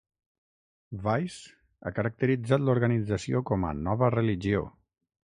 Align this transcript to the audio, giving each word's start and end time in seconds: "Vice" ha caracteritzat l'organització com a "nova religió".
"Vice" 1.01 1.51
ha 1.85 1.91
caracteritzat 1.97 2.65
l'organització 2.69 3.41
com 3.49 3.67
a 3.69 3.75
"nova 3.83 4.09
religió". 4.15 4.63